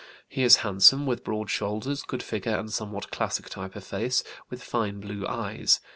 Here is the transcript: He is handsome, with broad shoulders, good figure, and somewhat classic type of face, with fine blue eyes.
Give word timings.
He 0.27 0.41
is 0.41 0.55
handsome, 0.65 1.05
with 1.05 1.23
broad 1.23 1.51
shoulders, 1.51 2.01
good 2.01 2.23
figure, 2.23 2.57
and 2.57 2.73
somewhat 2.73 3.11
classic 3.11 3.49
type 3.51 3.75
of 3.75 3.83
face, 3.83 4.23
with 4.49 4.63
fine 4.63 4.99
blue 4.99 5.27
eyes. 5.27 5.79